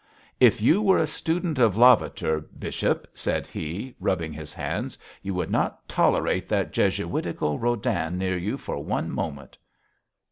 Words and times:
'If 0.39 0.63
you 0.63 0.81
were 0.81 0.97
a 0.97 1.05
student 1.05 1.59
of 1.59 1.77
Lavater, 1.77 2.39
bishop,' 2.57 3.05
said 3.13 3.45
he, 3.45 3.93
rubbing 3.99 4.33
his 4.33 4.51
hands, 4.51 4.97
'you 5.21 5.35
would 5.35 5.51
not 5.51 5.87
tolerate 5.87 6.49
that 6.49 6.73
Jesuitical 6.73 7.59
Rodin 7.59 8.17
near 8.17 8.35
you 8.35 8.57
for 8.57 8.83
one 8.83 9.11
moment.' 9.11 9.59